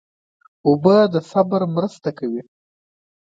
اوبه 0.67 0.95
د 1.13 1.15
صبر 1.31 1.61
مرسته 1.75 2.09
کوي. 2.19 2.41